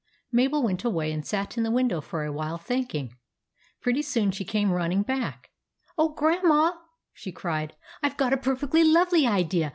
Mabel 0.31 0.63
went 0.63 0.83
away 0.83 1.11
and 1.11 1.23
sat 1.23 1.57
in 1.59 1.63
the 1.63 1.69
window 1.69 2.01
for 2.01 2.23
a 2.25 2.31
while, 2.33 2.57
thinking. 2.57 3.13
Pretty 3.81 4.01
soon 4.01 4.31
she 4.31 4.43
came 4.43 4.71
running 4.71 5.03
back 5.03 5.43
again." 5.93 5.93
Oh, 5.99 6.09
Grandma!" 6.15 6.73
she 7.13 7.31
cried." 7.31 7.75
I 8.01 8.09
've 8.09 8.17
got 8.17 8.33
a 8.33 8.37
perfectly 8.37 8.83
lovely 8.83 9.27
idea. 9.27 9.69